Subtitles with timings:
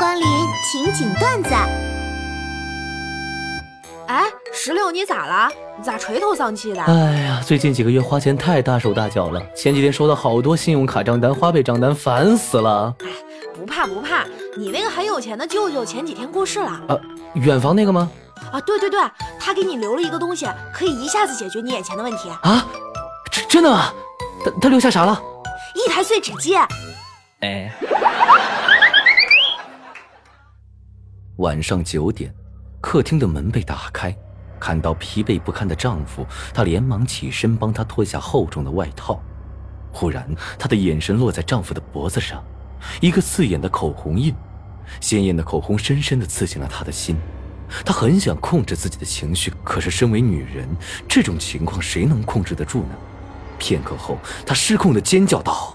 [0.00, 0.26] 光临
[0.64, 1.50] 情景段子。
[4.06, 5.50] 哎，石榴，你咋了？
[5.76, 6.82] 你咋垂头丧气的？
[6.82, 12.94] 哎呀，最近几个月花钱太大手大脚了，前几天收到好多信用卡账单、花呗账单，烦死了。
[13.00, 13.08] 哎，
[13.54, 14.24] 不怕不怕，
[14.56, 16.70] 你那个很有钱的舅舅前几天过世了。
[16.88, 16.96] 啊，
[17.34, 18.10] 远房那个吗？
[18.50, 18.98] 啊，对对对，
[19.38, 22.30] 他给你留了一个东西，可以一下子解决你眼前的问题。
[22.40, 22.66] 啊，
[23.30, 23.92] 真真的吗？
[24.42, 25.20] 他他留下啥了？
[25.74, 26.56] 一台碎纸机。
[27.42, 27.70] 哎。
[31.40, 32.32] 晚上九点。
[32.82, 34.14] 客厅的门被打开，
[34.58, 39.22] 看到疲惫不堪的丈夫，她连忙起身帮他脱下厚重的外套。
[39.90, 42.44] 忽然，她的眼神落在丈夫的脖子上，
[43.00, 44.34] 一个刺眼的口红印，
[45.00, 47.16] 鲜艳的口红深深地刺进了她的心。
[47.86, 50.68] 她很想控制自己的情绪，可是身为女人，
[51.08, 52.90] 这种情况谁能控制得住呢？
[53.58, 55.74] 片刻后，她失控的尖叫道。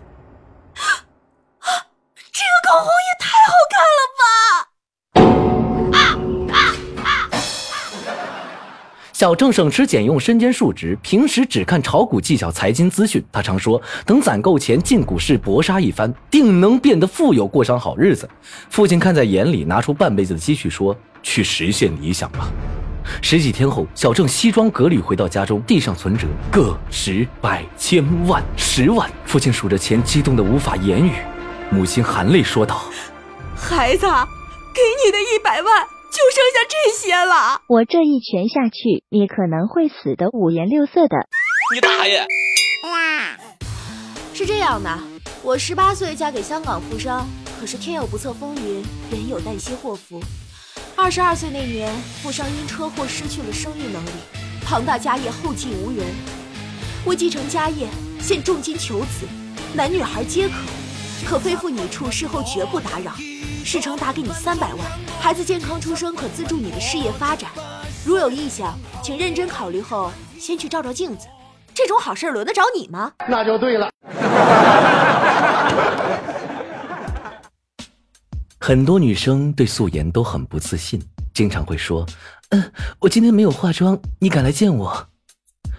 [9.25, 13.25] 小郑省吃俭用，身兼数职，平时只看炒股技巧、财经资讯。
[13.31, 18.29] 他常说：“等攒够钱，进股市搏杀一番，定能变得富有，过上好日子。”
[18.69, 22.47] 父亲看在眼里，拿出半辈子的积蓄说：“去实现理想吧。”
[23.19, 29.09] 十几天后，小郑西装革履回到家中，地上存折个十百千万十万。
[29.25, 31.13] 父亲数着钱，激动的无法言语。
[31.71, 32.79] 母亲含泪说道
[33.57, 35.87] ：“孩子，给你的一百万。”
[36.25, 37.61] 就剩下这些了。
[37.67, 41.15] 我这一拳下去，你可能会死得五颜六色的。
[41.75, 42.25] 你大爷！
[44.33, 44.99] 是这样的，
[45.43, 47.27] 我十八岁嫁给香港富商，
[47.59, 50.19] 可是天有不测风云，人有旦夕祸福。
[50.95, 54.09] 二十二岁那年，富商因车祸失去了生育能力，
[54.63, 56.07] 庞大家业后继无人。
[57.05, 57.87] 为继承家业，
[58.19, 59.27] 现重金求子，
[59.75, 60.55] 男女孩皆可，
[61.23, 63.11] 可非妇女处，事后绝不打扰。
[63.65, 64.85] 事成打给你三百万，
[65.19, 67.49] 孩子健康出生可资助你的事业发展。
[68.05, 71.25] 如有意向，请认真考虑后先去照照镜子。
[71.73, 73.11] 这种好事轮得着你吗？
[73.27, 73.89] 那就对了。
[78.61, 81.01] 很多女生对素颜都很不自信，
[81.33, 82.05] 经常会说
[82.49, 85.07] ：“嗯，我今天没有化妆，你敢来见我？”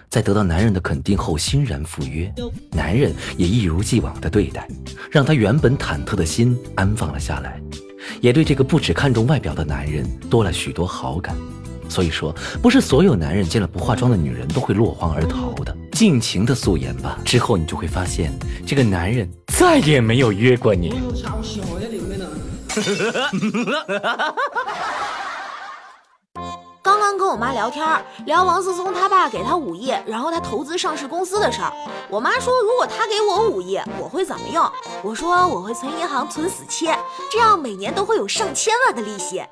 [0.09, 2.33] 在得到男人的肯定后，欣然赴约，
[2.71, 4.65] 男人也一如既往的对待，
[5.11, 7.61] 让她原本忐忑的心安放了下来，
[8.21, 11.35] 也对这个不只看重外表的男人多了许多好感。
[11.89, 18.31] 所以说，不是所有男人见了不化妆的女人都会落荒而逃的，尽情的素颜吧，之后你就会发现，
[18.65, 20.93] 这个男人再也没有约过你。
[26.97, 27.87] 刚刚跟我妈聊天，
[28.25, 31.71] 聊王思聪他爸给他五亿，然后他投资上市公司的事儿。
[32.09, 34.67] 我妈说，如果他给我五亿，我会怎么用？
[35.03, 36.89] 我说我会存银行，存死期，
[37.31, 39.43] 这样每年都会有上千万的利息。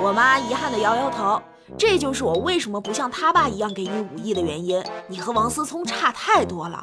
[0.00, 1.40] 我妈遗憾的摇摇头，
[1.78, 4.82] 这就是我为什么不像他爸一样给你五亿的原因。
[5.06, 6.82] 你和王思聪差太多了。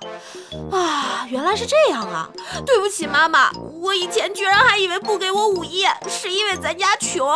[0.72, 2.30] 啊，原来是这样啊！
[2.68, 3.50] 对不起，妈妈，
[3.82, 7.28] 我以前居然还以为不给我五亿是因为咱家穷。